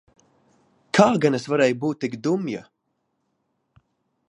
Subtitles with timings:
[0.99, 2.65] Kā gan es varēju būt tik dumja?